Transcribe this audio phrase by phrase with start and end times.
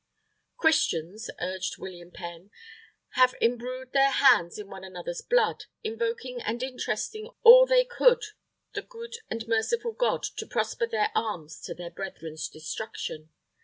[0.57, 2.49] "Christians," argued William Penn,
[3.09, 8.23] "have embrewed their hands in one another's blood, invoking and interesting all they could
[8.73, 13.29] the good and merciful God to prosper their arms to their brethren's destruction.